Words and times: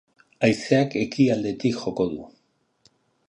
Haizeak 0.45 0.95
ekialdetik 1.01 1.77
joko 1.83 2.09
du. 2.15 2.25